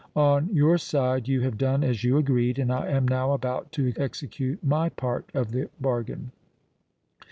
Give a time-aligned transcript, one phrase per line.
[0.15, 3.93] On your side you have done as you agreed and I am now about to
[3.97, 6.31] execute my part of the bargain."